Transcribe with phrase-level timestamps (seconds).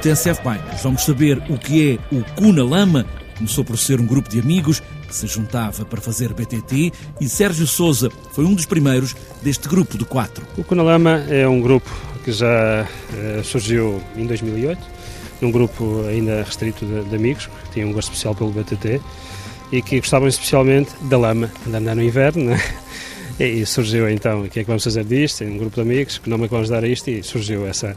[0.00, 0.82] TSF Bikes.
[0.82, 3.06] Vamos saber o que é o Cu na Lama.
[3.36, 7.66] Começou por ser um grupo de amigos que se juntava para fazer BTT e Sérgio
[7.66, 10.46] Souza foi um dos primeiros deste grupo de quatro.
[10.56, 11.90] O Cu na Lama é um grupo
[12.24, 14.80] que já eh, surgiu em 2008,
[15.40, 19.00] num grupo ainda restrito de, de amigos, que tinham um gosto especial pelo BTT
[19.70, 22.62] e que gostavam especialmente da lama, de andar no inverno, né?
[23.38, 25.44] E surgiu então, o que é que vamos fazer disto?
[25.44, 27.10] Um grupo de amigos, que nome é que vamos dar a isto?
[27.10, 27.94] E surgiu essa,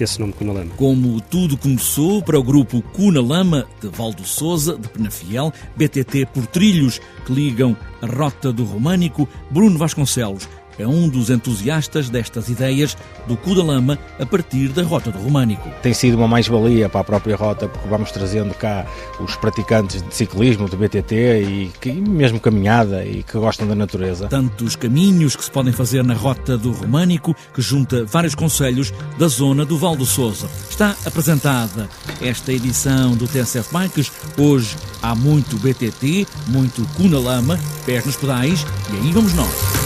[0.00, 0.72] esse nome Cuna Lama.
[0.76, 6.44] Como tudo começou para o grupo Cuna Lama, de Valdo Souza, de Penafiel, BTT por
[6.48, 10.48] trilhos que ligam a Rota do Românico, Bruno Vasconcelos,
[10.80, 15.18] é um dos entusiastas destas ideias do Cu da Lama a partir da Rota do
[15.18, 15.68] Românico.
[15.82, 18.86] Tem sido uma mais-valia para a própria rota, porque vamos trazendo cá
[19.20, 24.28] os praticantes de ciclismo, de BTT e que, mesmo caminhada e que gostam da natureza.
[24.28, 29.28] Tantos caminhos que se podem fazer na Rota do Românico, que junta vários conselhos da
[29.28, 30.48] zona do Val do Sousa.
[30.68, 31.88] Está apresentada
[32.20, 34.12] esta edição do TSF Bikes.
[34.38, 39.79] Hoje há muito BTT, muito Cu na Lama, pés nos pedais e aí vamos nós.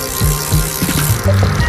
[1.25, 1.64] Thank you.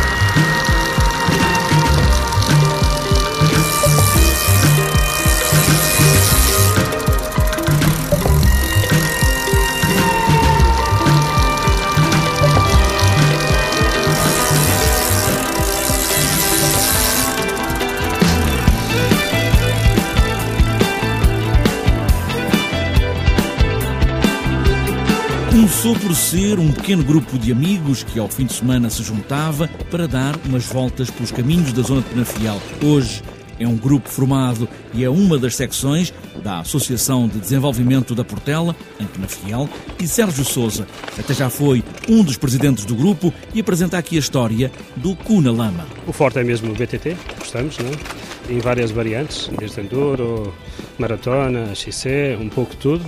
[25.56, 29.70] Começou por ser um pequeno grupo de amigos que ao fim de semana se juntava
[29.90, 32.62] para dar umas voltas pelos caminhos da zona de Penafiel.
[32.84, 33.24] Hoje
[33.58, 36.14] é um grupo formado e é uma das secções
[36.44, 40.86] da Associação de Desenvolvimento da Portela, em Penafiel, e Sérgio Souza
[41.18, 45.54] até já foi um dos presidentes do grupo e apresenta aqui a história do Cuna
[45.54, 45.88] Lama.
[46.06, 48.54] O forte é mesmo o BTT, gostamos, não é?
[48.54, 50.54] Em várias variantes, desde enduro,
[51.00, 53.06] maratona, XC, um pouco tudo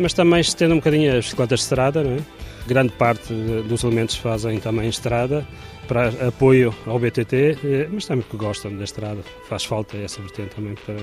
[0.00, 2.20] mas também estendo um bocadinho as bicicletas de estrada, não é?
[2.66, 3.32] grande parte
[3.68, 5.46] dos elementos fazem também estrada
[5.88, 10.54] para apoio ao BTT, eh, mas também porque gostam da estrada, faz falta essa vertente
[10.54, 10.96] também para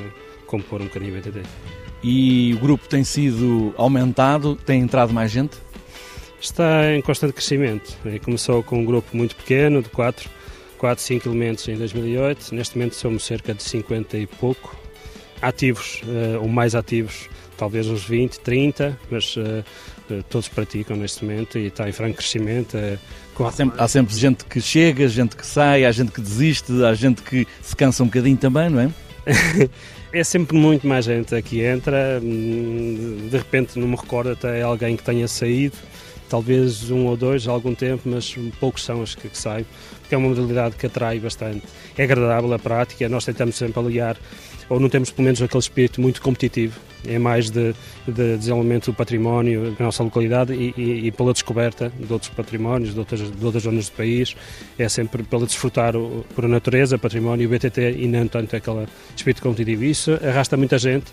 [0.45, 1.41] compor um bocadinho o BTT.
[2.03, 5.57] E o grupo tem sido aumentado, tem entrado mais gente?
[6.39, 7.97] Está em constante crescimento.
[8.23, 10.29] Começou com um grupo muito pequeno, de 4,
[10.77, 12.53] 4 5 elementos em 2008.
[12.53, 14.77] Neste momento somos cerca de 50 e pouco
[15.41, 19.63] ativos, eh, ou mais ativos, talvez uns 20, 30, mas uh,
[20.29, 22.77] todos praticam neste momento e está em franco crescimento.
[23.39, 26.93] Há, sempre, há sempre gente que chega, gente que sai, há gente que desiste, há
[26.93, 28.89] gente que se cansa um bocadinho também, não é?
[30.13, 34.95] é sempre muito mais gente que entra, hum, de repente não me recordo até alguém
[34.95, 35.75] que tenha saído,
[36.29, 39.65] talvez um ou dois há algum tempo, mas poucos são os que, que saem,
[40.07, 41.63] porque é uma modalidade que atrai bastante.
[41.97, 44.15] É agradável a prática, nós tentamos sempre aliar,
[44.69, 47.73] ou não temos pelo menos aquele espírito muito competitivo, é mais de,
[48.07, 52.93] de desenvolvimento do património da nossa localidade e, e, e, pela descoberta de outros patrimónios,
[52.93, 54.35] de outras, de outras zonas do país.
[54.77, 58.55] É sempre pela desfrutar o, por a natureza, património e o BTT e não tanto
[58.55, 59.83] aquele espírito competitivo.
[59.83, 61.05] Isso arrasta muita gente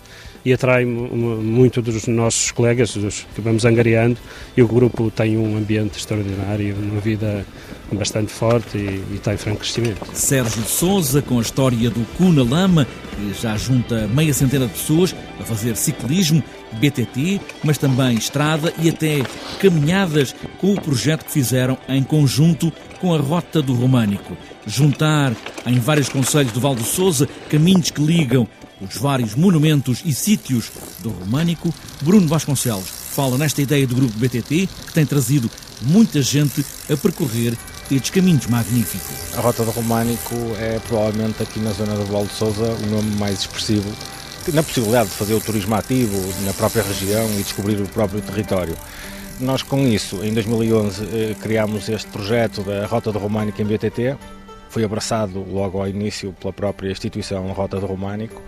[0.43, 4.17] e atrai muito dos nossos colegas, dos que vamos angariando,
[4.55, 7.45] e o grupo tem um ambiente extraordinário, uma vida
[7.91, 10.05] bastante forte e, está em franco crescimento.
[10.13, 15.15] Sérgio Souza, com a história do Cuna Lama, que já junta meia centena de pessoas
[15.39, 19.23] a fazer ciclismo, BTT, mas também estrada e até
[19.59, 24.35] caminhadas com o projeto que fizeram em conjunto com a Rota do Românico.
[24.65, 25.33] Juntar
[25.65, 28.47] em vários conselhos do Val do Souza caminhos que ligam
[28.81, 34.67] os vários monumentos e sítios do Românico, Bruno Vasconcelos fala nesta ideia do grupo BTT
[34.67, 35.49] que tem trazido
[35.81, 37.57] muita gente a percorrer
[37.91, 39.37] estes caminhos magníficos.
[39.37, 43.15] A Rota do Românico é provavelmente aqui na zona do Val de Sousa o nome
[43.17, 43.89] mais expressivo
[44.53, 48.75] na possibilidade de fazer o turismo ativo na própria região e descobrir o próprio território.
[49.39, 54.15] Nós com isso, em 2011, eh, criámos este projeto da Rota do Românico em BTT,
[54.75, 58.41] foi abraçado logo ao início pela própria instituição Rota do Românico,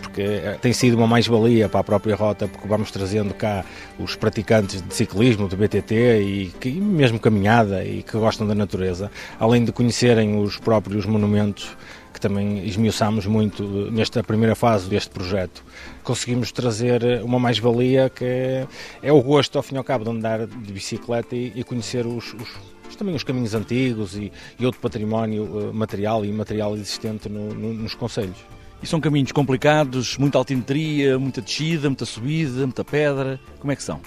[0.00, 3.64] porque eh, tem sido uma mais-valia para a própria rota, porque vamos trazendo cá
[3.96, 9.08] os praticantes de ciclismo, de BTT e que, mesmo caminhada e que gostam da natureza,
[9.38, 11.76] além de conhecerem os próprios monumentos
[12.12, 13.62] que também esmiuçámos muito
[13.92, 15.64] nesta primeira fase deste projeto.
[16.02, 18.66] Conseguimos trazer uma mais-valia que
[19.00, 22.04] é, o gosto, ao fim e ao cabo, de andar de bicicleta e, e conhecer
[22.04, 22.48] os, os
[22.96, 27.72] também os caminhos antigos e, e outro património uh, material e imaterial existente no, no,
[27.74, 28.38] nos conselhos.
[28.82, 33.38] E são caminhos complicados, muita altimetria, muita descida, muita subida, muita pedra.
[33.60, 34.00] Como é que são?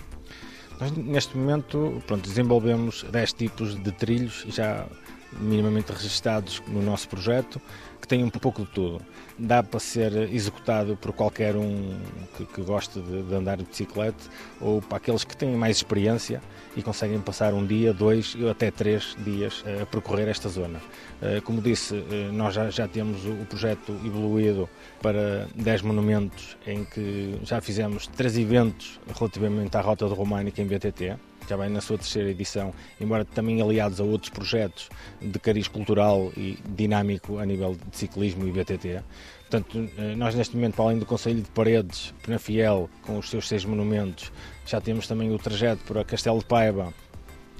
[0.79, 4.85] Nós, neste momento, pronto, desenvolvemos 10 tipos de trilhos já
[5.33, 7.61] minimamente registados no nosso projeto,
[8.05, 9.01] que tem um pouco de tudo.
[9.37, 11.97] Dá para ser executado por qualquer um
[12.37, 14.23] que, que goste de, de, andar de bicicleta
[14.61, 16.41] ou para aqueles que têm mais experiência
[16.77, 20.79] e conseguem passar um dia, dois ou até três dias a percorrer esta zona.
[21.21, 24.69] Eh, como disse, eh, nós já, já temos o projeto evoluído
[25.01, 30.65] para 10 monumentos em que já fizemos três eventos relativamente à Rota do Românica em
[30.65, 34.89] BTT já vai na sua terceira edição, embora também aliados a outros projetos
[35.21, 39.01] de cariz cultural e dinâmico a nível de ciclismo e BTT.
[39.41, 43.47] Portanto, eh, nós neste momento, para além do Conselho de Paredes, Penafiel, com os seus
[43.47, 44.31] seis monumentos,
[44.65, 46.93] já temos também o trajeto para Castelo de Paiva,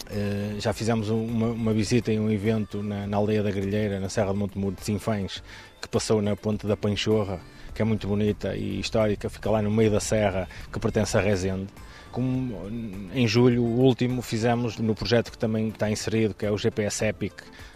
[0.07, 4.07] Uh, já fizemos uma, uma, visita e um evento na, na, aldeia da Grilheira, na
[4.07, 5.41] Serra de Montemuro de Sinfães,
[5.81, 7.39] que passou na Ponte da Panchorra,
[7.73, 11.21] que é muito bonita e histórica, fica lá no meio da serra, que pertence a
[11.21, 11.67] Rezende.
[12.15, 12.69] Como
[13.13, 17.03] em julho, o último, fizemos no projeto que também está inserido, que é o GPS
[17.03, 17.33] Epic,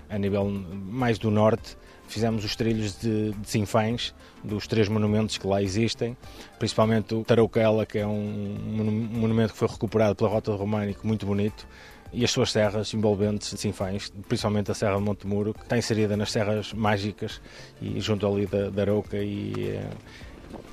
[0.09, 1.75] a nível mais do norte,
[2.07, 6.15] fizemos os trilhos de, de Sinfães, dos três monumentos que lá existem,
[6.57, 11.25] principalmente o Tarouquela, que é um, um monumento que foi recuperado pela Rota Românico, muito
[11.25, 11.67] bonito,
[12.13, 16.15] e as suas serras envolventes de Sinfães, principalmente a Serra de Montemuro, que está inserida
[16.15, 17.41] nas Serras Mágicas
[17.81, 19.89] e junto ali da, da Arouca e é,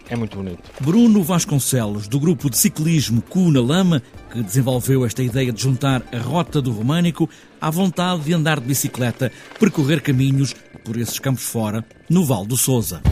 [0.08, 0.62] é muito bonito.
[0.81, 6.02] Bruno Vasconcelos, do grupo de ciclismo Cu na Lama, que desenvolveu esta ideia de juntar
[6.12, 7.28] a rota do Românico
[7.61, 12.56] à vontade de andar de bicicleta, percorrer caminhos por esses campos fora, no Val do
[12.56, 13.02] Sousa.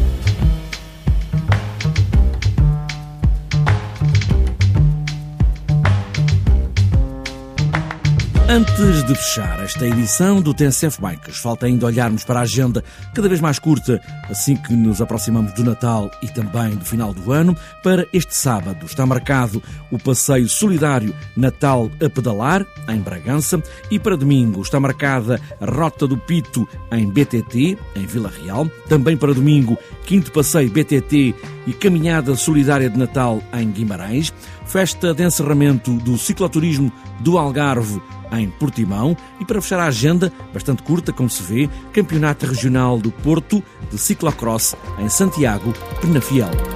[8.47, 13.27] Antes de fechar esta edição do TSF Bikes, falta ainda olharmos para a agenda cada
[13.27, 13.99] vez mais curta,
[14.29, 17.57] assim que nos aproximamos do Natal e também do final do ano.
[17.83, 24.15] Para este sábado está marcado o passeio solidário Natal a pedalar, em Bragança, e para
[24.15, 28.69] domingo está marcada a Rota do Pito, em BTT, em Vila Real.
[28.91, 31.35] Também para domingo, quinto passeio BTT
[31.67, 34.33] e caminhada solidária de Natal em Guimarães.
[34.67, 38.01] Festa de encerramento do cicloturismo do Algarve
[38.33, 43.11] em Portimão e para fechar a agenda, bastante curta como se vê, Campeonato Regional do
[43.11, 46.74] Porto de Ciclocross em Santiago, Penafiel.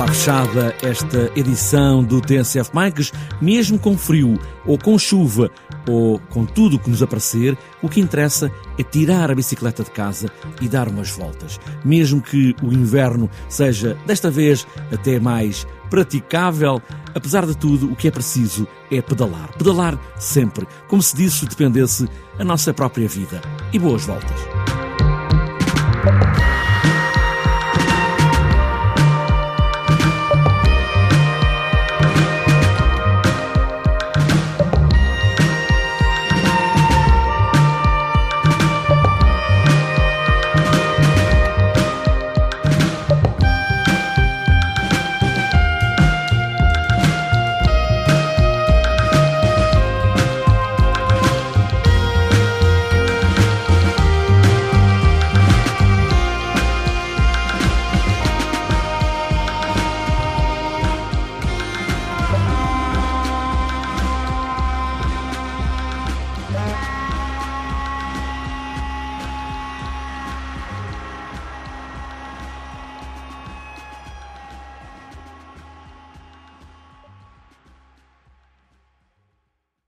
[0.00, 5.50] Está fechada esta edição do TSF Bikes, mesmo com frio ou com chuva
[5.86, 9.90] ou com tudo o que nos aparecer, o que interessa é tirar a bicicleta de
[9.90, 11.60] casa e dar umas voltas.
[11.84, 16.80] Mesmo que o inverno seja, desta vez, até mais praticável,
[17.14, 19.52] apesar de tudo, o que é preciso é pedalar.
[19.58, 22.08] Pedalar sempre, como se disso dependesse
[22.38, 23.42] a nossa própria vida.
[23.70, 24.89] E boas voltas.